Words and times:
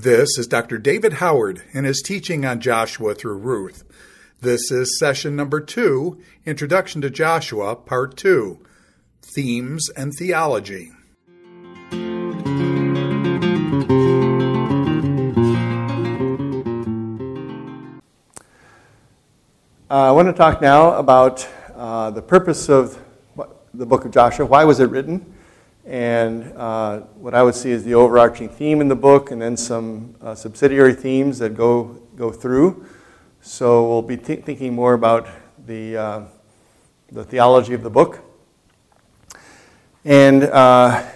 This 0.00 0.38
is 0.38 0.46
Dr. 0.46 0.78
David 0.78 1.14
Howard 1.14 1.64
and 1.74 1.84
his 1.84 2.00
teaching 2.00 2.44
on 2.44 2.60
Joshua 2.60 3.16
through 3.16 3.38
Ruth. 3.38 3.82
This 4.40 4.70
is 4.70 4.96
session 4.96 5.34
number 5.34 5.60
two 5.60 6.22
Introduction 6.46 7.00
to 7.00 7.10
Joshua, 7.10 7.74
Part 7.74 8.16
Two 8.16 8.64
Themes 9.22 9.90
and 9.96 10.12
Theology. 10.14 10.92
Uh, 19.90 19.94
I 19.94 20.12
want 20.12 20.28
to 20.28 20.32
talk 20.32 20.62
now 20.62 20.92
about 20.92 21.44
uh, 21.74 22.12
the 22.12 22.22
purpose 22.22 22.68
of 22.68 23.02
the 23.74 23.84
book 23.84 24.04
of 24.04 24.12
Joshua. 24.12 24.46
Why 24.46 24.62
was 24.62 24.78
it 24.78 24.90
written? 24.90 25.34
And 25.88 26.52
uh, 26.54 27.00
what 27.16 27.34
I 27.34 27.42
would 27.42 27.54
see 27.54 27.70
is 27.70 27.82
the 27.82 27.94
overarching 27.94 28.50
theme 28.50 28.82
in 28.82 28.88
the 28.88 28.94
book, 28.94 29.30
and 29.30 29.40
then 29.40 29.56
some 29.56 30.14
uh, 30.20 30.34
subsidiary 30.34 30.92
themes 30.92 31.38
that 31.38 31.56
go, 31.56 32.02
go 32.14 32.30
through. 32.30 32.84
So 33.40 33.88
we'll 33.88 34.02
be 34.02 34.18
th- 34.18 34.44
thinking 34.44 34.74
more 34.74 34.92
about 34.92 35.26
the, 35.66 35.96
uh, 35.96 36.22
the 37.10 37.24
theology 37.24 37.72
of 37.72 37.82
the 37.82 37.88
book. 37.88 38.20
And 40.04 40.44
uh, 40.44 41.08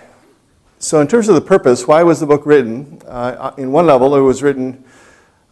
so, 0.79 1.03
in 1.03 1.07
terms 1.07 1.29
of 1.29 1.35
the 1.35 1.43
purpose, 1.43 1.87
why 1.87 2.03
was 2.03 2.21
the 2.21 2.27
book 2.27 2.47
written? 2.47 2.99
Uh, 3.07 3.53
in 3.59 3.73
one 3.73 3.85
level, 3.85 4.17
it 4.17 4.21
was 4.21 4.43
written, 4.43 4.85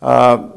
uh, 0.00 0.48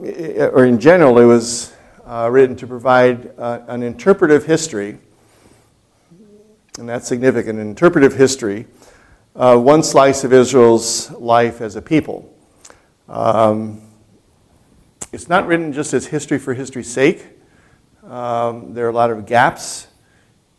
or 0.54 0.64
in 0.64 0.80
general, 0.80 1.20
it 1.20 1.26
was 1.26 1.74
written 2.08 2.56
to 2.56 2.66
provide 2.66 3.34
an 3.38 3.84
interpretive 3.84 4.46
history 4.46 5.00
and 6.80 6.90
that's 6.90 7.08
significant. 7.08 7.60
In 7.60 7.68
interpretive 7.68 8.16
history, 8.16 8.66
uh, 9.36 9.58
one 9.58 9.84
slice 9.84 10.24
of 10.24 10.34
Israel's 10.34 11.12
life 11.12 11.62
as 11.62 11.76
a 11.76 11.82
people. 11.82 12.34
Um, 13.08 13.82
it's 15.12 15.30
not 15.30 15.46
written 15.46 15.72
just 15.72 15.94
as 15.94 16.08
history 16.08 16.40
for 16.40 16.56
history's 16.56 16.92
sake. 16.92 17.28
Um, 18.04 18.74
there 18.74 18.86
are 18.88 18.90
a 18.90 18.94
lot 18.94 19.12
of 19.12 19.26
gaps 19.26 19.88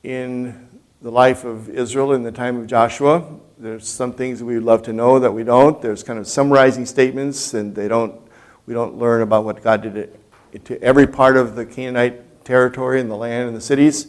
in 0.05 0.69
the 1.03 1.11
life 1.11 1.45
of 1.45 1.69
Israel 1.69 2.12
in 2.12 2.23
the 2.23 2.33
time 2.33 2.61
of 2.61 2.69
Joshua. 2.69 3.27
There's 3.59 3.89
some 3.89 4.12
things 4.12 4.43
we 4.43 4.55
would 4.55 4.65
love 4.65 4.83
to 4.84 4.93
know 4.93 5.19
that 5.19 5.33
we 5.33 5.43
don't. 5.43 5.83
There's 5.83 6.05
kind 6.05 6.19
of 6.19 6.28
summarizing 6.28 6.87
statements, 6.87 7.55
and 7.55 7.75
they 7.75 7.89
don't. 7.89 8.21
We 8.67 8.73
don't 8.73 8.97
learn 8.97 9.21
about 9.23 9.45
what 9.45 9.62
God 9.62 9.83
did 9.83 10.19
to 10.65 10.83
every 10.83 11.06
part 11.06 11.37
of 11.37 11.56
the 11.56 11.67
Canaanite 11.67 12.45
territory 12.45 13.01
and 13.01 13.11
the 13.11 13.17
land 13.17 13.49
and 13.49 13.56
the 13.56 13.61
cities. 13.61 14.06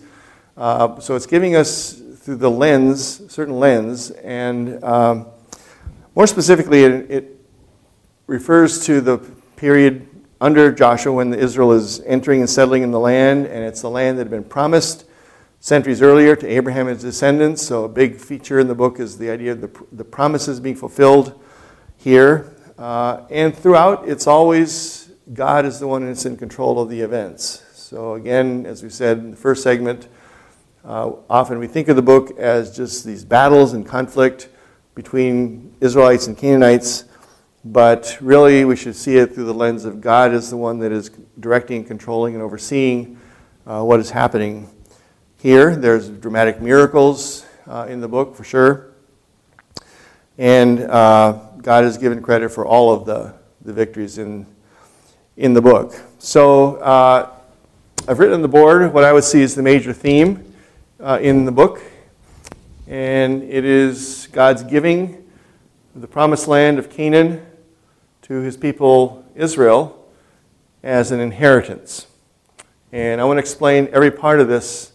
Uh, 0.57 0.99
so 0.99 1.15
it's 1.15 1.25
giving 1.25 1.55
us 1.55 2.01
through 2.19 2.37
the 2.37 2.49
lens, 2.49 3.21
certain 3.31 3.59
lens, 3.59 4.11
and 4.11 4.81
um, 4.83 5.27
more 6.15 6.27
specifically, 6.27 6.83
it, 6.83 7.11
it, 7.11 7.31
refers 8.27 8.83
to 8.83 9.01
the 9.01 9.19
period 9.55 10.07
under 10.41 10.71
Joshua 10.71 11.13
when 11.13 11.31
Israel 11.31 11.73
is 11.73 11.99
entering 12.01 12.39
and 12.39 12.49
settling 12.49 12.81
in 12.81 12.89
the 12.89 12.99
land, 12.99 13.45
and 13.45 13.63
it's 13.63 13.81
the 13.81 13.89
land 13.89 14.17
that 14.17 14.23
had 14.23 14.31
been 14.31 14.43
promised 14.43 15.05
centuries 15.59 16.01
earlier 16.01 16.35
to 16.35 16.47
Abraham 16.47 16.87
and 16.87 16.95
his 16.95 17.03
descendants. 17.03 17.61
So 17.61 17.83
a 17.83 17.89
big 17.89 18.15
feature 18.15 18.59
in 18.59 18.67
the 18.67 18.73
book 18.73 18.99
is 18.99 19.17
the 19.19 19.29
idea 19.29 19.51
of 19.51 19.61
the, 19.61 19.85
the 19.91 20.03
promises 20.03 20.59
being 20.59 20.75
fulfilled 20.75 21.39
here. 21.97 22.55
Uh, 22.79 23.21
and 23.29 23.55
throughout, 23.55 24.07
it's 24.07 24.25
always 24.25 25.11
God 25.33 25.65
is 25.65 25.79
the 25.79 25.87
one 25.87 26.05
that's 26.05 26.25
in 26.25 26.37
control 26.37 26.81
of 26.81 26.89
the 26.89 27.01
events. 27.01 27.63
So 27.73 28.15
again, 28.15 28.65
as 28.65 28.81
we 28.81 28.89
said 28.89 29.19
in 29.19 29.31
the 29.31 29.37
first 29.37 29.61
segment, 29.61 30.07
uh, 30.85 31.13
often 31.31 31.57
we 31.57 31.65
think 31.65 31.87
of 31.87 31.95
the 31.95 32.01
book 32.03 32.37
as 32.37 32.75
just 32.75 33.03
these 33.03 33.25
battles 33.25 33.73
and 33.73 33.87
conflict 33.87 34.49
between 34.93 35.75
Israelites 35.81 36.27
and 36.27 36.37
Canaanites, 36.37 37.05
but 37.63 38.15
really 38.21 38.65
we 38.65 38.75
should 38.75 38.95
see 38.95 39.17
it 39.17 39.33
through 39.33 39.45
the 39.45 39.53
lens 39.53 39.83
of 39.83 39.99
God 39.99 40.31
as 40.31 40.51
the 40.51 40.57
one 40.57 40.77
that 40.79 40.91
is 40.91 41.09
directing, 41.39 41.83
controlling, 41.83 42.35
and 42.35 42.43
overseeing 42.43 43.19
uh, 43.65 43.81
what 43.81 43.99
is 43.99 44.11
happening 44.11 44.69
here. 45.39 45.75
There's 45.75 46.07
dramatic 46.07 46.61
miracles 46.61 47.47
uh, 47.65 47.87
in 47.89 47.99
the 47.99 48.07
book 48.07 48.35
for 48.35 48.43
sure. 48.43 48.91
And 50.37 50.81
uh, 50.81 51.31
God 51.63 51.83
is 51.83 51.97
given 51.97 52.21
credit 52.21 52.49
for 52.49 52.63
all 52.63 52.93
of 52.93 53.05
the, 53.05 53.33
the 53.61 53.73
victories 53.73 54.19
in, 54.19 54.45
in 55.35 55.55
the 55.55 55.61
book. 55.63 55.99
So 56.19 56.75
uh, 56.75 57.31
I've 58.07 58.19
written 58.19 58.35
on 58.35 58.43
the 58.43 58.47
board 58.47 58.93
what 58.93 59.03
I 59.03 59.11
would 59.13 59.23
see 59.23 59.41
as 59.41 59.55
the 59.55 59.63
major 59.63 59.91
theme 59.91 60.44
uh, 61.05 61.19
in 61.21 61.45
the 61.45 61.51
book, 61.51 61.83
and 62.87 63.43
it 63.43 63.63
is 63.63 64.27
God's 64.31 64.63
giving 64.63 65.23
the 65.95 66.07
promised 66.07 66.47
land 66.47 66.79
of 66.79 66.89
Canaan 66.89 67.45
to 68.23 68.39
his 68.39 68.57
people 68.57 69.23
Israel 69.35 70.03
as 70.81 71.11
an 71.11 71.19
inheritance. 71.19 72.07
And 72.91 73.21
I 73.21 73.23
want 73.23 73.37
to 73.37 73.41
explain 73.41 73.87
every 73.91 74.09
part 74.09 74.39
of 74.39 74.47
this 74.47 74.93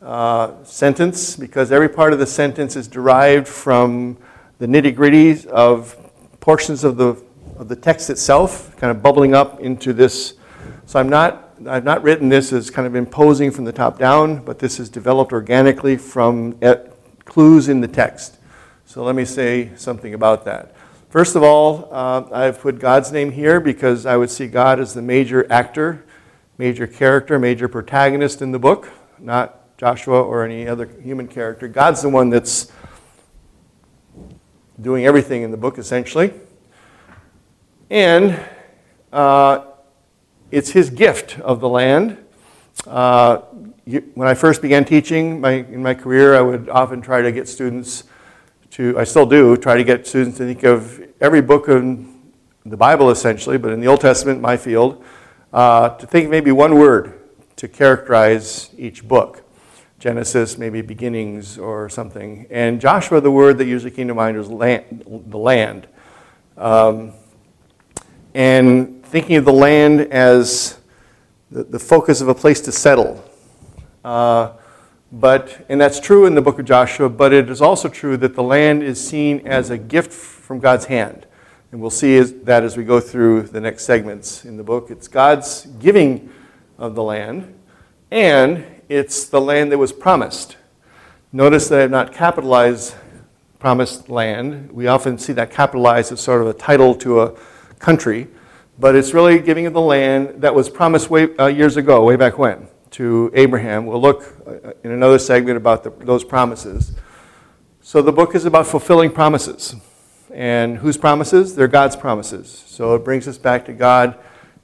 uh, 0.00 0.62
sentence 0.62 1.34
because 1.34 1.72
every 1.72 1.88
part 1.88 2.12
of 2.12 2.20
the 2.20 2.26
sentence 2.26 2.76
is 2.76 2.86
derived 2.86 3.48
from 3.48 4.16
the 4.60 4.66
nitty 4.66 4.94
gritties 4.94 5.44
of 5.46 5.96
portions 6.38 6.84
of 6.84 6.96
the, 6.96 7.20
of 7.56 7.66
the 7.66 7.74
text 7.74 8.10
itself, 8.10 8.76
kind 8.76 8.92
of 8.92 9.02
bubbling 9.02 9.34
up 9.34 9.58
into 9.58 9.92
this. 9.92 10.34
So 10.86 11.00
I'm 11.00 11.08
not 11.08 11.51
I've 11.66 11.84
not 11.84 12.02
written 12.02 12.28
this 12.28 12.52
as 12.52 12.70
kind 12.70 12.86
of 12.86 12.94
imposing 12.94 13.50
from 13.50 13.64
the 13.64 13.72
top 13.72 13.98
down, 13.98 14.44
but 14.44 14.58
this 14.58 14.80
is 14.80 14.88
developed 14.88 15.32
organically 15.32 15.96
from 15.96 16.58
clues 17.24 17.68
in 17.68 17.80
the 17.80 17.88
text. 17.88 18.38
So 18.84 19.04
let 19.04 19.14
me 19.14 19.24
say 19.24 19.70
something 19.76 20.14
about 20.14 20.44
that. 20.44 20.74
First 21.08 21.36
of 21.36 21.42
all, 21.42 21.88
uh, 21.92 22.24
I've 22.32 22.60
put 22.60 22.78
God's 22.78 23.12
name 23.12 23.30
here 23.30 23.60
because 23.60 24.06
I 24.06 24.16
would 24.16 24.30
see 24.30 24.46
God 24.46 24.80
as 24.80 24.94
the 24.94 25.02
major 25.02 25.46
actor, 25.52 26.04
major 26.58 26.86
character, 26.86 27.38
major 27.38 27.68
protagonist 27.68 28.42
in 28.42 28.50
the 28.50 28.58
book, 28.58 28.88
not 29.18 29.76
Joshua 29.76 30.22
or 30.22 30.44
any 30.44 30.66
other 30.66 30.86
human 31.02 31.28
character. 31.28 31.68
God's 31.68 32.02
the 32.02 32.08
one 32.08 32.30
that's 32.30 32.72
doing 34.80 35.06
everything 35.06 35.42
in 35.42 35.50
the 35.50 35.56
book, 35.56 35.78
essentially. 35.78 36.32
And 37.90 38.38
uh, 39.12 39.71
it's 40.52 40.70
his 40.70 40.90
gift 40.90 41.40
of 41.40 41.60
the 41.60 41.68
land. 41.68 42.18
Uh, 42.86 43.40
you, 43.86 44.08
when 44.14 44.28
I 44.28 44.34
first 44.34 44.62
began 44.62 44.84
teaching 44.84 45.40
my, 45.40 45.52
in 45.52 45.82
my 45.82 45.94
career, 45.94 46.36
I 46.36 46.42
would 46.42 46.68
often 46.68 47.00
try 47.00 47.22
to 47.22 47.32
get 47.32 47.48
students 47.48 48.04
to, 48.72 48.96
I 48.98 49.04
still 49.04 49.26
do, 49.26 49.56
try 49.56 49.76
to 49.76 49.84
get 49.84 50.06
students 50.06 50.38
to 50.38 50.44
think 50.44 50.62
of 50.62 51.02
every 51.20 51.40
book 51.40 51.68
in 51.68 52.20
the 52.64 52.76
Bible 52.76 53.10
essentially, 53.10 53.58
but 53.58 53.72
in 53.72 53.80
the 53.80 53.86
Old 53.86 54.02
Testament, 54.02 54.40
my 54.40 54.56
field, 54.56 55.02
uh, 55.52 55.88
to 55.96 56.06
think 56.06 56.30
maybe 56.30 56.52
one 56.52 56.76
word 56.76 57.18
to 57.56 57.66
characterize 57.66 58.70
each 58.76 59.06
book. 59.08 59.42
Genesis, 59.98 60.58
maybe 60.58 60.82
beginnings 60.82 61.58
or 61.58 61.88
something. 61.88 62.46
And 62.50 62.80
Joshua, 62.80 63.20
the 63.20 63.30
word 63.30 63.56
that 63.58 63.66
usually 63.66 63.92
came 63.92 64.08
to 64.08 64.14
mind 64.14 64.36
was 64.36 64.50
land, 64.50 65.04
the 65.06 65.38
land. 65.38 65.86
Um, 66.56 67.12
and 68.34 69.01
thinking 69.12 69.36
of 69.36 69.44
the 69.44 69.52
land 69.52 70.00
as 70.10 70.78
the, 71.50 71.64
the 71.64 71.78
focus 71.78 72.22
of 72.22 72.28
a 72.28 72.34
place 72.34 72.62
to 72.62 72.72
settle. 72.72 73.22
Uh, 74.02 74.52
but, 75.12 75.66
and 75.68 75.78
that's 75.78 76.00
true 76.00 76.24
in 76.24 76.34
the 76.34 76.40
book 76.40 76.58
of 76.58 76.64
Joshua, 76.64 77.10
but 77.10 77.30
it 77.30 77.50
is 77.50 77.60
also 77.60 77.90
true 77.90 78.16
that 78.16 78.34
the 78.34 78.42
land 78.42 78.82
is 78.82 79.06
seen 79.06 79.46
as 79.46 79.68
a 79.68 79.76
gift 79.76 80.10
from 80.10 80.60
God's 80.60 80.86
hand. 80.86 81.26
And 81.70 81.80
we'll 81.82 81.90
see 81.90 82.18
that 82.20 82.62
as 82.62 82.78
we 82.78 82.84
go 82.84 83.00
through 83.00 83.42
the 83.42 83.60
next 83.60 83.84
segments 83.84 84.46
in 84.46 84.56
the 84.56 84.62
book. 84.62 84.90
It's 84.90 85.08
God's 85.08 85.66
giving 85.78 86.30
of 86.78 86.94
the 86.94 87.02
land, 87.02 87.54
and 88.10 88.64
it's 88.88 89.26
the 89.26 89.42
land 89.42 89.72
that 89.72 89.78
was 89.78 89.92
promised. 89.92 90.56
Notice 91.32 91.68
that 91.68 91.80
I 91.80 91.82
have 91.82 91.90
not 91.90 92.14
capitalized 92.14 92.94
promised 93.58 94.08
land. 94.08 94.72
We 94.72 94.86
often 94.86 95.18
see 95.18 95.34
that 95.34 95.50
capitalized 95.50 96.12
as 96.12 96.20
sort 96.20 96.40
of 96.40 96.46
a 96.46 96.54
title 96.54 96.94
to 96.94 97.20
a 97.20 97.34
country 97.78 98.28
but 98.82 98.96
it's 98.96 99.14
really 99.14 99.38
giving 99.38 99.72
the 99.72 99.80
land 99.80 100.42
that 100.42 100.52
was 100.52 100.68
promised 100.68 101.08
way, 101.08 101.28
uh, 101.36 101.46
years 101.46 101.76
ago, 101.76 102.02
way 102.02 102.16
back 102.16 102.36
when, 102.36 102.66
to 102.90 103.30
Abraham. 103.32 103.86
We'll 103.86 104.00
look 104.00 104.34
uh, 104.44 104.72
in 104.82 104.90
another 104.90 105.20
segment 105.20 105.56
about 105.56 105.84
the, 105.84 105.90
those 105.90 106.24
promises. 106.24 106.92
So 107.80 108.02
the 108.02 108.10
book 108.10 108.34
is 108.34 108.44
about 108.44 108.66
fulfilling 108.66 109.12
promises. 109.12 109.76
And 110.34 110.78
whose 110.78 110.96
promises? 110.96 111.54
They're 111.54 111.68
God's 111.68 111.94
promises. 111.94 112.64
So 112.66 112.96
it 112.96 113.04
brings 113.04 113.28
us 113.28 113.38
back 113.38 113.66
to 113.66 113.72
God 113.72 114.18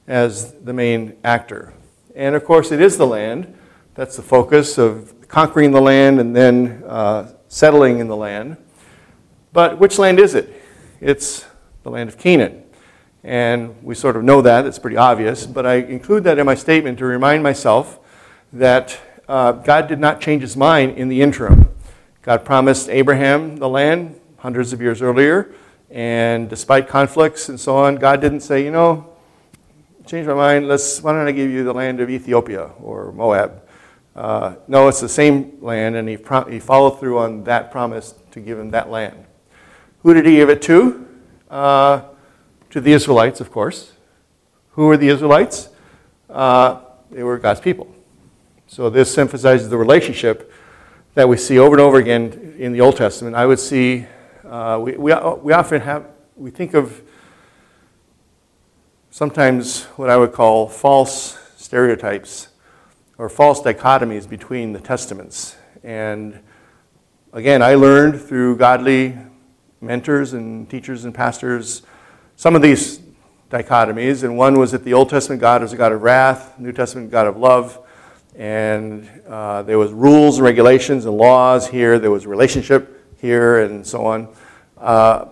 as 0.09 0.53
the 0.65 0.73
main 0.73 1.17
actor. 1.23 1.73
And 2.17 2.35
of 2.35 2.45
course, 2.45 2.73
it 2.73 2.81
is 2.81 2.99
the 2.99 3.07
land. 3.07 3.57
That's 3.95 4.17
the 4.17 4.23
focus 4.23 4.79
of 4.79 5.29
conquering 5.29 5.71
the 5.71 5.81
land 5.81 6.19
and 6.19 6.35
then 6.35 6.83
uh, 6.89 7.35
settling 7.47 8.01
in 8.01 8.09
the 8.09 8.17
land. 8.17 8.57
But 9.53 9.79
which 9.79 9.97
land 9.97 10.19
is 10.19 10.35
it? 10.35 10.61
It's 11.01 11.47
the 11.85 11.91
land 11.93 12.09
of 12.09 12.19
Canaan. 12.19 12.65
And 13.25 13.83
we 13.83 13.95
sort 13.95 14.17
of 14.17 14.23
know 14.23 14.41
that, 14.43 14.65
it's 14.65 14.79
pretty 14.79 14.97
obvious, 14.97 15.45
but 15.45 15.67
I 15.67 15.77
include 15.77 16.25
that 16.25 16.39
in 16.39 16.47
my 16.47 16.55
statement 16.55 16.99
to 16.99 17.05
remind 17.05 17.43
myself 17.43 17.99
that 18.53 18.99
uh, 19.29 19.53
God 19.53 19.89
did 19.89 19.99
not 19.99 20.21
change 20.21 20.43
his 20.43 20.57
mind 20.57 20.97
in 20.97 21.09
the 21.09 21.21
interim. 21.21 21.69
God 22.23 22.45
promised 22.45 22.89
Abraham 22.89 23.57
the 23.57 23.69
land 23.69 24.21
hundreds 24.39 24.73
of 24.73 24.81
years 24.81 25.03
earlier, 25.03 25.53
And 25.91 26.51
despite 26.51 26.89
conflicts 26.89 27.49
and 27.49 27.59
so 27.59 27.77
on, 27.77 27.97
God 27.97 28.21
didn't 28.21 28.41
say, 28.41 28.63
you 28.63 28.71
know, 28.71 29.07
change 30.07 30.27
my 30.27 30.35
mind, 30.35 30.69
let's, 30.69 31.03
why 31.03 31.13
don't 31.13 31.27
I 31.27 31.33
give 31.33 31.51
you 31.51 31.65
the 31.65 31.73
land 31.73 32.01
of 32.01 32.11
Ethiopia 32.11 32.71
or 32.81 33.13
Moab? 33.13 33.63
Uh, 34.15 34.57
no, 34.67 34.89
it's 34.89 35.01
the 35.01 35.09
same 35.09 35.59
land, 35.61 35.97
and 35.97 36.09
he, 36.09 36.17
pro- 36.17 36.45
he 36.45 36.59
followed 36.59 36.99
through 36.99 37.19
on 37.19 37.45
that 37.45 37.71
promise 37.71 38.15
to 38.33 38.41
give 38.41 38.59
him 38.59 38.71
that 38.73 38.91
land. 38.91 39.25
Who 40.03 40.13
did 40.13 40.27
he 40.27 40.37
give 40.37 40.51
it 40.51 40.61
to? 40.63 41.07
Uh, 41.49 42.03
to 42.71 42.81
the 42.81 42.93
Israelites, 42.93 43.41
of 43.41 43.51
course. 43.51 43.93
Who 44.73 44.87
were 44.87 44.97
the 44.97 45.09
Israelites? 45.09 45.69
Uh, 46.29 46.81
they 47.11 47.23
were 47.23 47.39
God's 47.39 47.61
people. 47.61 47.95
So 48.67 48.91
this 48.91 49.17
emphasizes 49.17 49.71
the 49.71 49.79
relationship 49.79 50.53
that 51.15 51.29
we 51.29 51.37
see 51.37 51.59
over 51.59 51.75
and 51.75 51.81
over 51.81 51.99
again 51.99 52.55
in 52.59 52.73
the 52.73 52.81
Old 52.81 52.97
Testament. 52.97 53.35
I 53.35 53.47
would 53.47 53.59
see, 53.59 54.07
uh, 54.45 54.79
we, 54.81 54.93
we, 54.93 55.15
we 55.43 55.53
often 55.53 55.81
have, 55.81 56.07
we 56.37 56.51
think 56.51 56.75
of 56.75 57.03
sometimes 59.11 59.85
what 59.97 60.11
I 60.11 60.17
would 60.17 60.33
call 60.33 60.69
false 60.69 61.39
stereotypes 61.57 62.49
or 63.17 63.29
false 63.29 63.61
dichotomies 63.63 64.29
between 64.29 64.73
the 64.73 64.81
testaments. 64.81 65.57
And 65.83 66.39
again, 67.33 67.63
I 67.63 67.75
learned 67.75 68.21
through 68.21 68.59
godly 68.59 69.17
mentors 69.81 70.35
and 70.35 70.69
teachers 70.69 71.05
and 71.05 71.15
pastors 71.15 71.83
some 72.39 72.55
of 72.55 72.63
these 72.63 73.01
dichotomies. 73.51 74.23
And 74.23 74.39
one 74.39 74.61
was 74.61 74.71
that 74.71 74.85
the 74.85 74.95
Old 74.95 75.11
Testament 75.11 75.41
God 75.41 75.61
is 75.65 75.73
a 75.73 75.77
God 75.77 75.91
of 75.91 76.03
wrath, 76.03 76.57
New 76.57 76.71
Testament 76.71 77.11
God 77.11 77.27
of 77.27 77.37
love. 77.37 77.85
And 78.37 79.11
uh, 79.27 79.63
there 79.65 79.77
was 79.77 79.91
rules 79.91 80.39
and 80.39 80.45
regulations 80.45 81.05
and 81.05 81.17
laws 81.17 81.67
here. 81.67 81.99
There 81.99 82.13
was 82.13 82.29
relationship 82.29 83.19
here 83.21 83.65
and 83.65 83.85
so 83.85 84.07
on. 84.07 84.29
Uh, 84.77 85.25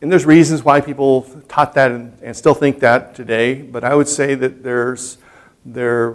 and 0.00 0.12
there's 0.12 0.24
reasons 0.24 0.62
why 0.62 0.80
people 0.80 1.22
taught 1.48 1.74
that 1.74 1.90
and, 1.90 2.16
and, 2.22 2.36
still 2.36 2.54
think 2.54 2.78
that 2.78 3.16
today. 3.16 3.60
But 3.60 3.82
I 3.82 3.96
would 3.96 4.06
say 4.06 4.36
that 4.36 4.62
there's 4.62 5.18
there 5.64 6.14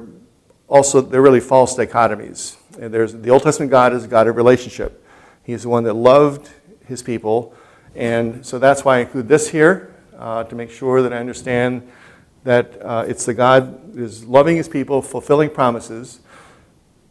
also 0.70 1.02
they're 1.02 1.22
really 1.22 1.42
false 1.42 1.76
dichotomies. 1.76 2.56
And 2.80 2.94
there's 2.94 3.14
the 3.14 3.30
Old 3.30 3.44
Testament 3.44 3.70
God 3.70 3.92
is 3.92 4.06
a 4.06 4.08
God 4.08 4.28
of 4.28 4.38
relationship. 4.38 5.06
He's 5.44 5.64
the 5.64 5.70
one 5.70 5.84
that 5.84 5.96
loved 5.96 6.50
his 6.86 7.04
people, 7.04 7.54
and 7.96 8.46
so 8.46 8.60
that's 8.60 8.86
why 8.86 8.98
I 8.98 9.00
include 9.00 9.28
this 9.28 9.50
here 9.50 9.94
uh, 10.18 10.44
to 10.46 10.56
make 10.56 10.72
sure 10.72 11.02
that 11.02 11.12
I 11.12 11.18
understand 11.18 11.90
that 12.44 12.82
uh, 12.82 13.06
it's 13.08 13.26
the 13.26 13.34
God 13.34 13.94
that 13.94 14.02
is 14.02 14.24
loving 14.26 14.56
his 14.56 14.68
people, 14.68 15.02
fulfilling 15.02 15.50
promises. 15.50 16.22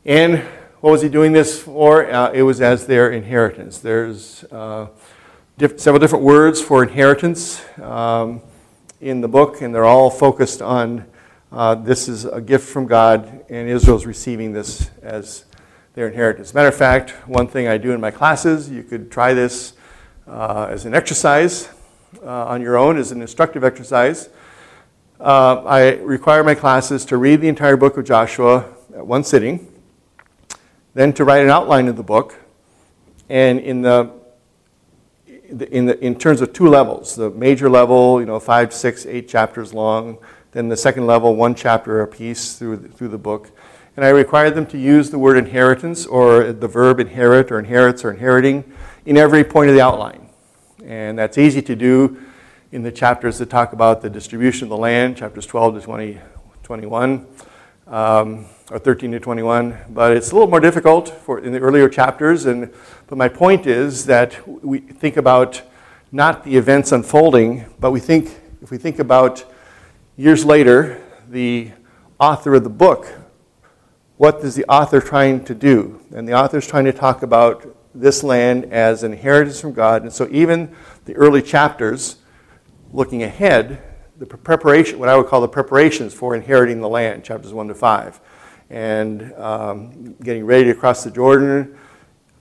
And 0.05 0.39
what 0.81 0.91
was 0.91 1.03
he 1.03 1.09
doing 1.09 1.33
this 1.33 1.63
for? 1.63 2.11
Uh, 2.11 2.33
it 2.33 2.43
was 2.43 2.61
as 2.61 2.87
their 2.87 3.11
inheritance. 3.11 3.79
There's 3.79 4.45
uh, 4.45 4.89
diff- 5.59 5.79
several 5.79 6.01
different 6.01 6.25
words 6.25 6.63
for 6.63 6.83
inheritance 6.83 7.63
um, 7.81 8.41
in 9.01 9.21
the 9.21 9.29
book, 9.29 9.61
and 9.61 9.75
they're 9.75 9.85
all 9.85 10.11
focused 10.11 10.63
on 10.63 11.05
uh, 11.53 11.75
this 11.75 12.09
is 12.09 12.25
a 12.25 12.41
gift 12.41 12.69
from 12.69 12.87
God, 12.87 13.45
and 13.51 13.69
Israel's 13.69 14.07
receiving 14.07 14.53
this 14.53 14.91
as 15.03 15.45
their 15.95 16.07
inheritance. 16.07 16.55
Matter 16.55 16.69
of 16.69 16.77
fact, 16.77 17.11
one 17.27 17.49
thing 17.49 17.67
I 17.67 17.77
do 17.77 17.91
in 17.91 18.01
my 18.01 18.11
classes, 18.11 18.71
you 18.71 18.83
could 18.83 19.11
try 19.11 19.35
this 19.35 19.75
uh, 20.31 20.69
as 20.71 20.87
an 20.87 20.95
exercise 20.95 21.69
uh, 22.25 22.47
on 22.47 22.63
your 22.63 22.77
own, 22.77 22.97
as 22.97 23.11
an 23.11 23.21
instructive 23.21 23.65
exercise. 23.65 24.29
Uh, 25.19 25.63
I 25.65 25.95
require 25.97 26.45
my 26.45 26.55
classes 26.55 27.05
to 27.07 27.17
read 27.17 27.41
the 27.41 27.49
entire 27.49 27.77
book 27.77 27.97
of 27.97 28.05
Joshua 28.05 28.65
at 28.97 29.07
one 29.07 29.25
sitting, 29.25 29.71
then 30.95 31.13
to 31.15 31.25
write 31.25 31.43
an 31.43 31.51
outline 31.51 31.89
of 31.89 31.97
the 31.97 32.03
book, 32.03 32.37
and 33.29 33.59
in 33.61 33.83
the 33.83 34.13
in, 35.51 35.87
the, 35.87 35.99
in 35.99 36.15
terms 36.15 36.41
of 36.41 36.53
two 36.53 36.69
levels, 36.69 37.17
the 37.17 37.29
major 37.31 37.69
level, 37.69 38.21
you 38.21 38.27
know, 38.27 38.39
five, 38.39 38.73
six, 38.73 39.05
eight 39.05 39.29
chapters 39.29 39.75
long, 39.75 40.17
then 40.53 40.69
the 40.69 40.77
second 40.77 41.09
level, 41.09 41.35
one 41.35 41.57
chapter 41.57 42.03
a 42.03 42.07
piece 42.07 42.57
through 42.57 42.77
the, 42.77 42.89
through 42.89 43.09
the 43.09 43.19
book. 43.19 43.51
And 43.97 44.05
I 44.05 44.11
require 44.11 44.53
them 44.53 44.65
to 44.67 44.79
use 44.79 45.11
the 45.11 45.19
word 45.19 45.37
inheritance 45.37 46.07
or 46.07 46.53
the 46.53 46.69
verb 46.69 47.01
inherit 47.01 47.51
or 47.51 47.59
inherits 47.59 48.05
or 48.05 48.13
inheriting 48.13 48.63
in 49.07 49.17
every 49.17 49.45
point 49.45 49.69
of 49.71 49.75
the 49.75 49.81
outline. 49.81 50.29
And 50.85 51.19
that's 51.19 51.39
easy 51.39 51.63
to 51.63 51.77
do 51.77 52.23
in 52.73 52.83
the 52.83 52.93
chapters 52.93 53.39
that 53.39 53.51
talk 53.51 53.73
about 53.73 54.01
the 54.01 54.11
distribution 54.11 54.65
of 54.65 54.71
the 54.71 54.77
land, 54.77 55.17
chapters 55.17 55.47
12 55.47 55.75
to 55.75 55.81
20, 55.81 56.21
21, 56.63 57.27
um, 57.89 58.47
or 58.71 58.79
13 58.79 59.13
to 59.13 59.21
21. 59.21 59.77
But 59.91 60.17
it's 60.17 60.31
a 60.31 60.35
little 60.35 60.49
more 60.49 60.61
difficult 60.61 61.09
for 61.09 61.41
in 61.41 61.53
the 61.53 61.59
earlier 61.59 61.89
chapters. 61.89 62.47
And, 62.47 62.73
but 63.09 63.19
my 63.19 63.29
point 63.29 63.67
is 63.67 64.07
that 64.07 64.47
we 64.47 64.79
think 64.79 65.17
about 65.17 65.63
not 66.13 66.45
the 66.45 66.57
events 66.57 66.93
unfolding, 66.93 67.67
but 67.79 67.91
we 67.91 68.01
think, 68.01 68.41
if 68.63 68.71
we 68.71 68.79
think 68.79 68.99
about 68.99 69.45
years 70.17 70.45
later, 70.45 71.03
the 71.29 71.71
author 72.19 72.55
of 72.55 72.65
the 72.65 72.71
book, 72.71 73.13
what 74.17 74.41
is 74.45 74.55
the 74.55 74.65
author 74.67 75.01
trying 75.01 75.45
to 75.45 75.55
do? 75.55 76.01
And 76.15 76.29
the 76.29 76.35
author 76.35 76.59
is 76.59 76.67
trying 76.67 76.85
to 76.85 76.93
talk 76.93 77.23
about 77.23 77.77
this 77.95 78.23
land 78.23 78.73
as 78.73 79.03
an 79.03 79.13
inheritance 79.13 79.61
from 79.61 79.73
God. 79.73 80.03
And 80.03 80.13
so 80.13 80.29
even 80.31 80.75
the 81.05 81.15
early 81.15 81.43
chapters, 81.43 82.17
looking 82.93 83.23
ahead, 83.23 83.83
the 84.19 84.27
preparation, 84.27 84.99
what 84.99 85.09
I 85.09 85.17
would 85.17 85.27
call 85.27 85.41
the 85.41 85.49
preparations 85.49 86.13
for 86.13 86.35
inheriting 86.35 86.81
the 86.81 86.89
land, 86.89 87.25
chapters 87.25 87.53
1 87.53 87.69
to 87.69 87.75
5, 87.75 88.21
and 88.69 89.33
um, 89.35 90.15
getting 90.23 90.45
ready 90.45 90.65
to 90.65 90.75
cross 90.75 91.03
the 91.05 91.11
Jordan, 91.11 91.77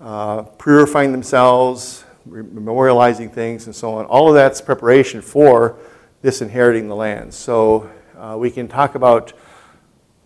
uh, 0.02 0.44
purifying 0.44 1.12
themselves, 1.12 2.04
memorializing 2.30 3.32
things, 3.32 3.66
and 3.66 3.76
so 3.76 3.94
on. 3.94 4.06
All 4.06 4.28
of 4.28 4.36
that's 4.36 4.62
preparation 4.62 5.22
for 5.22 5.80
this 6.22 6.42
inheriting 6.42 6.88
the 6.88 6.96
land. 6.96 7.34
So 7.34 7.90
uh, 8.18 8.36
we 8.38 8.52
can 8.52 8.68
talk 8.68 8.96
about 8.96 9.34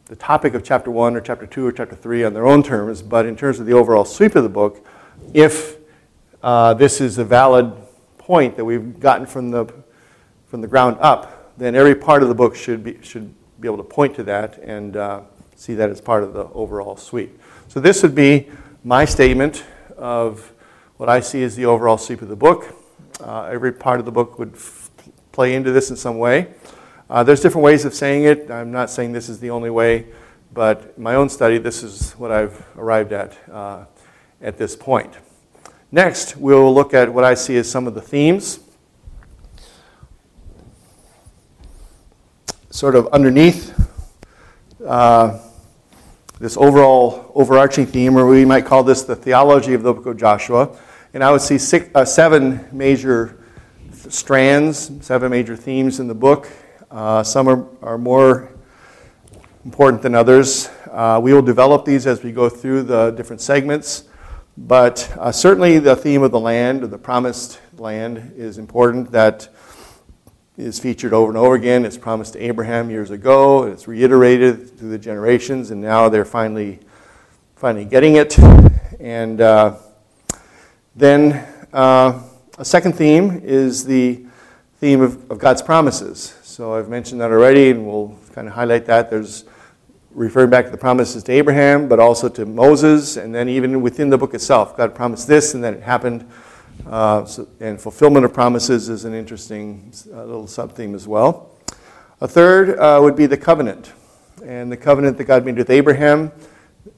the 0.06 0.16
topic 0.16 0.54
of 0.54 0.64
chapter 0.64 0.92
1 0.92 1.16
or 1.16 1.22
chapter 1.22 1.46
2 1.46 1.66
or 1.66 1.72
chapter 1.72 1.96
3 1.96 2.26
on 2.26 2.34
their 2.34 2.48
own 2.48 2.64
terms, 2.64 3.02
but 3.02 3.26
in 3.26 3.36
terms 3.36 3.60
of 3.60 3.66
the 3.66 3.74
overall 3.74 4.06
sweep 4.06 4.36
of 4.36 4.44
the 4.44 4.50
book, 4.50 4.86
if 5.34 5.78
uh, 6.42 6.74
this 6.74 7.00
is 7.02 7.18
a 7.18 7.24
valid 7.24 7.74
point 8.18 8.56
that 8.58 8.66
we've 8.66 9.00
gotten 9.00 9.25
from 9.25 9.52
the, 9.52 9.66
from 10.48 10.62
the 10.62 10.68
ground 10.68 10.98
up, 11.00 11.58
then 11.58 11.75
every 11.75 11.96
part 11.96 12.24
of 12.24 12.30
the 12.30 12.36
book 12.36 12.56
should 12.56 12.84
be, 12.84 12.98
should 13.02 13.34
be 13.60 13.68
able 13.68 13.78
to 13.78 13.84
point 13.84 14.16
to 14.16 14.24
that 14.24 14.58
and 14.60 14.98
uh, 14.98 15.22
see 15.56 15.74
that 15.75 15.90
as 15.90 16.02
part 16.02 16.24
of 16.24 16.34
the 16.34 16.46
overall 16.50 16.98
sweep. 16.98 17.40
So 17.68 17.80
this 17.80 18.04
would 18.04 18.16
be 18.16 18.50
my 18.84 19.06
statement 19.06 19.64
of 19.98 20.52
what 20.97 21.09
I 21.09 21.19
see 21.19 21.44
as 21.44 21.56
the 21.56 21.66
overall 21.66 21.97
sweep 21.97 22.21
of 22.21 22.30
the 22.30 22.36
book. 22.36 22.76
Uh, 23.19 23.44
every 23.44 23.71
part 23.71 24.00
of 24.00 24.06
the 24.06 24.12
book 24.12 24.38
would 24.40 24.54
f- 24.54 24.90
play 25.31 25.56
into 25.56 25.71
this 25.71 25.90
in 25.90 25.95
some 25.95 26.18
way. 26.18 26.54
Uh, 27.09 27.24
there's 27.24 27.42
different 27.42 27.64
ways 27.64 27.86
of 27.86 27.94
saying 27.94 28.24
it. 28.24 28.50
I'm 28.50 28.71
not 28.71 28.90
saying 28.90 29.12
this 29.12 29.30
is 29.30 29.40
the 29.40 29.50
only 29.50 29.69
way, 29.69 30.07
but 30.54 30.97
my 30.97 31.16
own 31.16 31.30
study, 31.30 31.57
this 31.57 31.83
is 31.83 32.12
what 32.14 32.31
I've 32.31 32.66
arrived 32.78 33.14
at 33.14 33.38
uh, 33.52 33.86
at 34.44 34.57
this 34.57 34.76
point. 34.76 35.18
Next, 35.92 36.38
we'll 36.38 36.73
look 36.73 36.94
at 36.94 37.12
what 37.12 37.23
I 37.23 37.33
see 37.33 37.56
as 37.57 37.69
some 37.69 37.88
of 37.88 37.95
the 37.95 38.02
themes. 38.02 38.59
Sort 42.69 42.95
of 42.95 43.07
underneath 43.07 43.73
uh, 44.85 45.40
this 46.40 46.57
overall 46.57 47.31
overarching 47.35 47.85
theme, 47.85 48.18
or 48.18 48.28
we 48.28 48.44
might 48.44 48.66
call 48.66 48.83
this 48.83 49.04
the 49.04 49.16
theology 49.16 49.73
of 49.73 49.83
the 49.83 49.94
book 49.94 50.06
of 50.06 50.18
Joshua. 50.18 50.78
And 51.14 51.23
I 51.23 51.31
would 51.31 51.42
see 51.42 51.57
six, 51.57 51.90
uh, 51.95 52.04
seven 52.04 52.68
major 52.71 53.40
strands, 54.09 54.92
seven 55.06 55.31
major 55.31 55.56
themes 55.56 56.00
in 56.00 56.07
the 56.07 56.16
book. 56.16 56.50
Uh, 56.92 57.23
some 57.23 57.47
are, 57.47 57.66
are 57.81 57.97
more 57.97 58.52
important 59.64 60.02
than 60.02 60.16
others. 60.16 60.69
Uh, 60.92 61.19
we 61.23 61.33
will 61.33 61.42
develop 61.42 61.85
these 61.85 62.06
as 62.07 62.23
we 62.23 62.31
go 62.31 62.50
through 62.50 62.83
the 62.83 63.12
different 63.12 63.42
segments. 63.42 64.06
But 64.56 65.12
uh, 65.19 65.31
certainly 65.31 65.80
the 65.80 65.95
theme 65.95 66.22
of 66.22 66.31
the 66.31 66.40
land, 66.40 66.83
the 66.83 66.98
promised 66.98 67.60
land, 67.78 68.33
is 68.38 68.60
important. 68.60 69.12
That 69.12 69.50
is 70.57 70.80
featured 70.80 71.12
over 71.12 71.31
and 71.31 71.38
over 71.38 71.56
again. 71.56 71.86
It's 71.86 71.98
promised 71.98 72.33
to 72.33 72.40
Abraham 72.40 72.92
years 72.92 73.10
ago. 73.10 73.64
It's 73.64 73.88
reiterated 73.88 74.78
through 74.78 74.90
the 74.90 75.00
generations, 75.00 75.72
and 75.72 75.81
now 75.81 76.07
they're 76.07 76.24
finally, 76.24 76.80
finally 77.56 77.86
getting 77.86 78.16
it. 78.16 78.38
And 79.00 79.42
uh, 79.42 79.78
then 80.95 81.48
uh, 81.74 82.22
a 82.60 82.66
second 82.66 82.94
theme 82.94 83.42
is 83.44 83.83
the 83.83 84.24
theme 84.78 85.02
of, 85.02 85.31
of 85.31 85.40
God's 85.40 85.64
promises. 85.64 86.38
So 86.44 86.76
I've 86.76 86.90
mentioned 86.90 87.19
that 87.22 87.31
already, 87.31 87.72
and 87.72 87.88
we'll 87.88 88.16
kind 88.33 88.48
of 88.48 88.54
highlight 88.54 88.86
that. 88.86 89.10
There's 89.10 89.45
referring 90.14 90.50
back 90.50 90.66
to 90.66 90.72
the 90.72 90.78
promises 90.78 91.24
to 91.24 91.32
Abraham, 91.32 91.88
but 91.88 92.00
also 92.00 92.30
to 92.30 92.46
Moses, 92.46 93.18
and 93.18 93.34
then 93.34 93.50
even 93.50 93.82
within 93.82 94.10
the 94.10 94.18
book 94.18 94.34
itself. 94.34 94.78
God 94.78 94.96
promised 94.96 95.28
this, 95.28 95.54
and 95.54 95.64
then 95.64 95.74
it 95.74 95.84
happened. 95.84 96.30
Uh, 96.88 97.26
so, 97.26 97.48
and 97.60 97.80
fulfillment 97.80 98.26
of 98.26 98.34
promises 98.34 98.90
is 98.90 99.06
an 99.06 99.14
interesting 99.14 99.92
uh, 100.12 100.24
little 100.24 100.48
sub 100.48 100.76
theme 100.76 100.96
as 100.96 101.08
well. 101.08 101.52
A 102.22 102.28
third 102.28 102.78
uh, 102.80 103.00
would 103.02 103.16
be 103.16 103.26
the 103.26 103.38
covenant, 103.38 103.94
and 104.44 104.72
the 104.72 104.78
covenant 104.78 105.18
that 105.18 105.26
God 105.26 105.46
made 105.46 105.58
with 105.58 105.70
Abraham. 105.70 106.32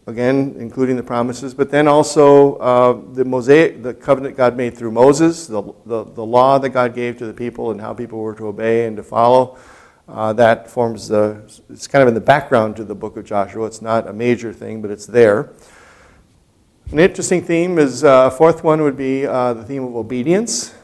again, 0.07 0.55
including 0.57 0.95
the 0.95 1.03
promises, 1.03 1.53
but 1.53 1.69
then 1.69 1.87
also 1.87 2.55
uh, 2.57 2.99
the 3.13 3.25
Mosaic, 3.25 3.83
the 3.83 3.93
covenant 3.93 4.35
God 4.37 4.55
made 4.55 4.77
through 4.77 4.91
Moses, 4.91 5.47
the, 5.47 5.61
the, 5.85 6.03
the, 6.03 6.25
law 6.25 6.57
that 6.57 6.69
God 6.69 6.93
gave 6.95 7.17
to 7.17 7.25
the 7.25 7.33
people 7.33 7.71
and 7.71 7.79
how 7.79 7.93
people 7.93 8.19
were 8.19 8.35
to 8.35 8.47
obey 8.47 8.87
and 8.87 8.97
to 8.97 9.03
follow. 9.03 9.57
Uh, 10.07 10.31
that 10.33 10.69
forms 10.69 11.07
the, 11.07 11.41
it's 11.69 11.87
kind 11.87 12.03
of 12.03 12.07
in 12.07 12.13
the 12.13 12.21
background 12.21 12.75
to 12.75 12.83
the 12.83 12.93
book 12.93 13.17
of 13.17 13.25
Joshua. 13.25 13.65
It's 13.65 13.81
not 13.81 14.07
a 14.07 14.13
major 14.13 14.53
thing, 14.53 14.81
but 14.81 14.91
it's 14.91 15.07
there. 15.07 15.51
An 16.91 16.99
interesting 16.99 17.43
theme 17.43 17.79
is, 17.79 18.03
uh, 18.03 18.29
fourth 18.29 18.63
one 18.63 18.83
would 18.83 18.95
be 18.95 19.25
uh, 19.25 19.53
the 19.53 19.63
theme 19.63 19.83
of 19.83 19.95
obedience. 19.95 20.75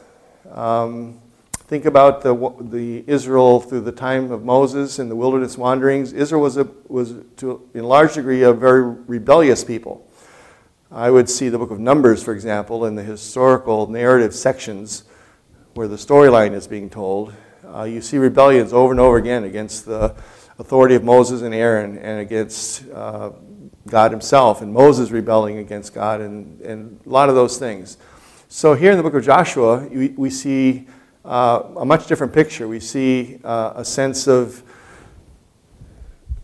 Um, 0.50 1.20
think 1.52 1.84
about 1.84 2.22
the, 2.22 2.34
the 2.60 3.04
Israel 3.06 3.60
through 3.60 3.82
the 3.82 3.92
time 3.92 4.32
of 4.32 4.44
Moses 4.44 4.98
and 4.98 5.08
the 5.08 5.14
wilderness 5.14 5.56
wanderings. 5.56 6.12
Israel 6.12 6.42
was, 6.42 6.56
a, 6.56 6.68
was 6.88 7.14
to 7.36 7.66
in 7.74 7.84
large 7.84 8.14
degree 8.14 8.42
a 8.42 8.52
very 8.52 8.82
rebellious 8.82 9.62
people. 9.62 10.04
I 10.90 11.10
would 11.10 11.30
see 11.30 11.48
the 11.48 11.58
book 11.58 11.70
of 11.70 11.78
Numbers, 11.78 12.24
for 12.24 12.34
example, 12.34 12.84
in 12.84 12.96
the 12.96 13.04
historical 13.04 13.86
narrative 13.86 14.34
sections 14.34 15.04
where 15.74 15.86
the 15.86 15.96
storyline 15.96 16.52
is 16.52 16.66
being 16.66 16.90
told. 16.90 17.32
Uh, 17.74 17.84
you 17.84 18.02
see 18.02 18.18
rebellions 18.18 18.72
over 18.72 18.92
and 18.92 19.00
over 19.00 19.16
again 19.16 19.44
against 19.44 19.86
the 19.86 20.14
authority 20.58 20.94
of 20.94 21.02
Moses 21.02 21.40
and 21.40 21.54
Aaron 21.54 21.96
and 21.96 22.20
against 22.20 22.86
uh, 22.90 23.30
God 23.86 24.10
himself, 24.10 24.60
and 24.60 24.72
Moses 24.72 25.10
rebelling 25.10 25.58
against 25.58 25.94
God, 25.94 26.20
and, 26.20 26.60
and 26.60 27.00
a 27.06 27.08
lot 27.08 27.28
of 27.28 27.34
those 27.34 27.58
things. 27.58 27.96
So 28.48 28.74
here 28.74 28.90
in 28.90 28.98
the 28.98 29.02
book 29.02 29.14
of 29.14 29.24
Joshua, 29.24 29.86
we, 29.88 30.08
we 30.08 30.28
see 30.28 30.86
uh, 31.24 31.62
a 31.76 31.84
much 31.84 32.06
different 32.06 32.34
picture. 32.34 32.68
We 32.68 32.80
see 32.80 33.40
uh, 33.42 33.72
a 33.76 33.84
sense 33.84 34.26
of 34.26 34.62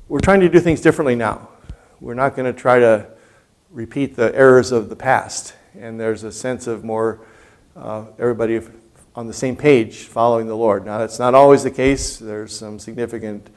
we're 0.08 0.20
trying 0.20 0.40
to 0.40 0.48
do 0.48 0.60
things 0.60 0.80
differently 0.80 1.14
now. 1.14 1.50
We're 2.00 2.14
not 2.14 2.34
going 2.34 2.50
to 2.50 2.58
try 2.58 2.78
to 2.78 3.06
repeat 3.70 4.16
the 4.16 4.34
errors 4.34 4.72
of 4.72 4.88
the 4.88 4.96
past. 4.96 5.54
And 5.78 6.00
there's 6.00 6.24
a 6.24 6.32
sense 6.32 6.66
of 6.66 6.82
more 6.84 7.20
uh, 7.76 8.06
everybody 8.18 8.60
on 9.18 9.26
the 9.26 9.32
same 9.32 9.56
page 9.56 10.04
following 10.04 10.46
the 10.46 10.54
Lord. 10.54 10.86
Now, 10.86 10.98
that's 10.98 11.18
not 11.18 11.34
always 11.34 11.64
the 11.64 11.72
case. 11.72 12.18
There's 12.18 12.56
some 12.56 12.78
significant 12.78 13.50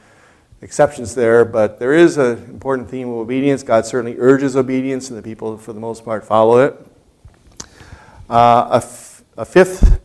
exceptions 0.60 1.14
there, 1.14 1.44
but 1.44 1.78
there 1.78 1.92
is 1.92 2.18
an 2.18 2.36
important 2.46 2.90
theme 2.90 3.08
of 3.08 3.14
obedience. 3.14 3.62
God 3.62 3.86
certainly 3.86 4.16
urges 4.18 4.56
obedience, 4.56 5.08
and 5.08 5.16
the 5.16 5.22
people, 5.22 5.56
for 5.56 5.72
the 5.72 5.78
most 5.78 6.04
part, 6.04 6.24
follow 6.24 6.58
it. 6.58 6.74
Uh, 8.28 8.70
a, 8.72 8.76
f- 8.78 9.22
a 9.36 9.44
fifth 9.44 10.00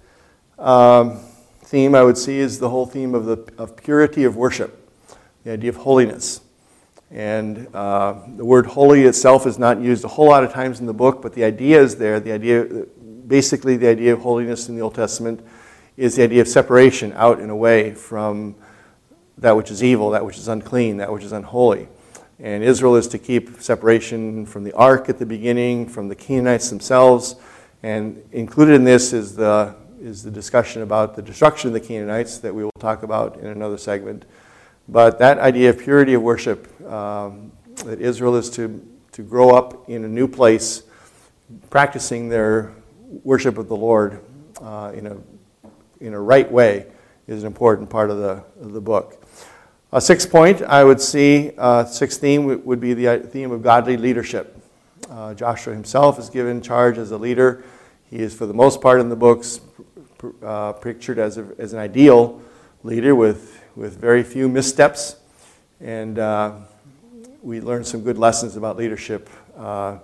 um, 0.59 1.21
theme 1.63 1.95
I 1.95 2.03
would 2.03 2.19
see 2.19 2.37
is 2.37 2.59
the 2.59 2.69
whole 2.69 2.85
theme 2.85 3.15
of, 3.15 3.25
the, 3.25 3.51
of 3.57 3.75
purity 3.75 4.25
of 4.25 4.35
worship, 4.35 4.87
the 5.43 5.53
idea 5.53 5.71
of 5.71 5.77
holiness. 5.77 6.39
And 7.09 7.73
uh, 7.73 8.13
the 8.35 8.45
word 8.45 8.67
holy 8.67 9.05
itself 9.05 9.47
is 9.47 9.57
not 9.57 9.81
used 9.81 10.03
a 10.03 10.07
whole 10.07 10.27
lot 10.27 10.43
of 10.43 10.53
times 10.53 10.81
in 10.81 10.85
the 10.85 10.93
book, 10.93 11.23
but 11.23 11.33
the 11.33 11.45
idea 11.45 11.81
is 11.81 11.95
there. 11.95 12.19
The 12.19 12.33
idea, 12.33 12.85
basically, 13.27 13.77
the 13.77 13.87
idea 13.87 14.13
of 14.13 14.21
holiness 14.21 14.69
in 14.69 14.75
the 14.75 14.81
Old 14.81 14.95
Testament 14.95 15.45
is 15.97 16.15
the 16.15 16.23
idea 16.23 16.41
of 16.41 16.47
separation 16.47 17.11
out 17.13 17.39
and 17.39 17.51
away 17.51 17.93
from 17.93 18.55
that 19.37 19.55
which 19.55 19.69
is 19.71 19.83
evil, 19.83 20.11
that 20.11 20.25
which 20.25 20.37
is 20.37 20.47
unclean, 20.47 20.97
that 20.97 21.11
which 21.11 21.23
is 21.23 21.31
unholy. 21.31 21.87
And 22.39 22.63
Israel 22.63 22.95
is 22.95 23.07
to 23.09 23.17
keep 23.17 23.61
separation 23.61 24.45
from 24.45 24.63
the 24.63 24.73
ark 24.73 25.09
at 25.09 25.17
the 25.17 25.25
beginning, 25.25 25.87
from 25.87 26.07
the 26.07 26.15
Canaanites 26.15 26.69
themselves. 26.69 27.35
And 27.81 28.23
included 28.31 28.75
in 28.75 28.83
this 28.83 29.11
is 29.11 29.35
the, 29.35 29.75
is 29.99 30.23
the 30.23 30.31
discussion 30.31 30.83
about 30.83 31.15
the 31.15 31.21
destruction 31.21 31.69
of 31.69 31.73
the 31.73 31.79
Canaanites 31.79 32.37
that 32.39 32.53
we 32.53 32.63
will 32.63 32.71
talk 32.79 33.01
about 33.01 33.37
in 33.37 33.47
another 33.47 33.77
segment. 33.77 34.25
But 34.87 35.17
that 35.19 35.39
idea 35.39 35.71
of 35.71 35.79
purity 35.79 36.13
of 36.13 36.21
worship, 36.21 36.69
um, 36.89 37.51
that 37.85 37.99
Israel 37.99 38.35
is 38.35 38.49
to, 38.51 38.85
to 39.13 39.23
grow 39.23 39.49
up 39.55 39.89
in 39.89 40.05
a 40.05 40.07
new 40.07 40.27
place, 40.27 40.83
practicing 41.69 42.29
their 42.29 42.71
worship 43.23 43.57
of 43.57 43.67
the 43.67 43.75
Lord 43.75 44.21
uh, 44.61 44.91
in, 44.93 45.07
a, 45.07 45.17
in 45.99 46.13
a 46.13 46.19
right 46.19 46.51
way, 46.51 46.87
is 47.27 47.43
an 47.43 47.47
important 47.47 47.89
part 47.89 48.09
of 48.09 48.17
the, 48.17 48.43
of 48.61 48.73
the 48.73 48.81
book. 48.81 49.23
A 49.91 50.01
sixth 50.01 50.29
point 50.29 50.61
I 50.61 50.83
would 50.83 50.99
see, 50.99 51.51
uh, 51.57 51.85
sixth 51.85 52.19
theme 52.19 52.65
would 52.65 52.79
be 52.79 52.93
the 52.93 53.07
uh, 53.07 53.19
theme 53.19 53.51
of 53.51 53.61
godly 53.63 53.97
leadership. 53.97 54.61
Uh, 55.09 55.33
Joshua 55.33 55.73
himself 55.73 56.19
is 56.19 56.29
given 56.29 56.61
charge 56.61 56.97
as 56.97 57.11
a 57.11 57.17
leader. 57.17 57.63
He 58.09 58.17
is, 58.17 58.33
for 58.33 58.45
the 58.45 58.53
most 58.53 58.81
part 58.81 58.99
in 58.99 59.09
the 59.09 59.15
books, 59.15 59.61
uh, 60.43 60.73
pictured 60.73 61.19
as, 61.19 61.37
a, 61.37 61.47
as 61.57 61.73
an 61.73 61.79
ideal 61.79 62.41
leader 62.83 63.15
with, 63.15 63.61
with 63.75 63.97
very 63.97 64.23
few 64.23 64.49
missteps. 64.49 65.15
And 65.79 66.19
uh, 66.19 66.53
we 67.41 67.61
learn 67.61 67.83
some 67.83 68.01
good 68.01 68.17
lessons 68.17 68.57
about 68.57 68.77
leadership 68.77 69.29
uh, 69.55 69.99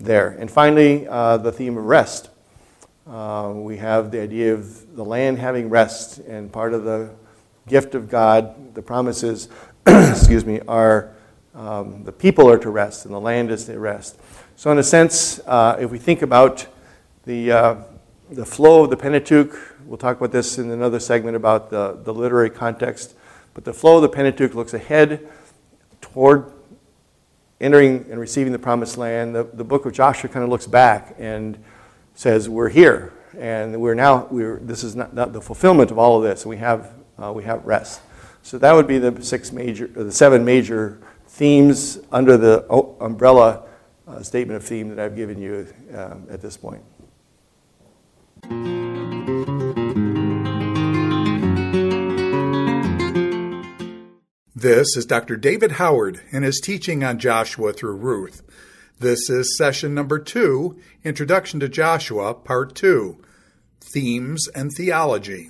there. 0.00 0.30
And 0.30 0.50
finally, 0.50 1.04
the 1.04 1.52
theme 1.54 1.76
of 1.76 1.84
rest. 1.84 2.30
we 3.06 3.76
have 3.76 4.10
the 4.10 4.20
idea 4.20 4.54
of 4.54 4.96
the 4.96 5.04
land 5.04 5.38
having 5.38 5.68
rest, 5.68 6.18
and 6.18 6.52
part 6.52 6.74
of 6.74 6.84
the 6.84 7.10
gift 7.68 7.94
of 7.94 8.08
God, 8.08 8.74
the 8.74 8.82
promises, 8.82 9.48
excuse 9.86 10.44
me, 10.44 10.60
are 10.66 11.12
um, 11.54 12.04
the 12.04 12.12
people 12.12 12.48
are 12.48 12.58
to 12.58 12.70
rest 12.70 13.04
and 13.04 13.14
the 13.14 13.20
land 13.20 13.50
is 13.50 13.64
to 13.64 13.78
rest. 13.78 14.18
So, 14.56 14.70
in 14.70 14.78
a 14.78 14.82
sense, 14.82 15.40
uh, 15.46 15.76
if 15.80 15.90
we 15.90 15.98
think 15.98 16.22
about 16.22 16.66
the, 17.24 17.52
uh, 17.52 17.76
the 18.30 18.44
flow 18.44 18.84
of 18.84 18.90
the 18.90 18.96
Pentateuch, 18.96 19.56
we'll 19.84 19.98
talk 19.98 20.16
about 20.16 20.32
this 20.32 20.58
in 20.58 20.70
another 20.70 21.00
segment 21.00 21.36
about 21.36 21.70
the, 21.70 21.98
the 22.04 22.12
literary 22.12 22.50
context, 22.50 23.14
but 23.54 23.64
the 23.64 23.72
flow 23.72 23.96
of 23.96 24.02
the 24.02 24.08
Pentateuch 24.08 24.54
looks 24.54 24.74
ahead 24.74 25.28
toward 26.00 26.52
entering 27.60 28.06
and 28.10 28.18
receiving 28.18 28.52
the 28.52 28.58
promised 28.58 28.96
land. 28.96 29.34
The, 29.34 29.44
the 29.44 29.64
book 29.64 29.86
of 29.86 29.92
Joshua 29.92 30.30
kind 30.30 30.42
of 30.42 30.50
looks 30.50 30.66
back 30.66 31.14
and 31.18 31.62
says, 32.14 32.48
We're 32.48 32.68
here. 32.68 33.12
And 33.38 33.80
we're 33.80 33.94
now, 33.94 34.26
we're, 34.30 34.58
this 34.58 34.82
is 34.82 34.96
not, 34.96 35.14
not 35.14 35.32
the 35.32 35.40
fulfillment 35.40 35.92
of 35.92 35.98
all 35.98 36.16
of 36.16 36.24
this. 36.24 36.44
We 36.44 36.56
have 36.56 36.94
uh, 37.20 37.32
we 37.32 37.44
have 37.44 37.64
rest. 37.64 38.00
So 38.42 38.58
that 38.58 38.72
would 38.72 38.86
be 38.86 38.98
the 38.98 39.22
six 39.22 39.52
major, 39.52 39.86
the 39.86 40.10
seven 40.10 40.44
major 40.44 41.00
themes 41.26 41.98
under 42.10 42.36
the 42.36 42.66
umbrella 43.00 43.64
uh, 44.08 44.22
statement 44.22 44.56
of 44.56 44.64
theme 44.64 44.88
that 44.88 44.98
I've 44.98 45.14
given 45.14 45.40
you 45.40 45.72
um, 45.94 46.26
at 46.30 46.40
this 46.40 46.56
point. 46.56 46.82
This 54.60 54.94
is 54.94 55.06
Dr. 55.06 55.38
David 55.38 55.72
Howard 55.72 56.20
and 56.32 56.44
his 56.44 56.60
teaching 56.62 57.02
on 57.02 57.18
Joshua 57.18 57.72
through 57.72 57.96
Ruth. 57.96 58.42
This 58.98 59.30
is 59.30 59.56
session 59.56 59.94
number 59.94 60.18
two 60.18 60.78
Introduction 61.02 61.60
to 61.60 61.68
Joshua, 61.70 62.34
Part 62.34 62.74
Two 62.74 63.16
Themes 63.94 64.48
and 64.54 64.70
Theology. 64.76 65.48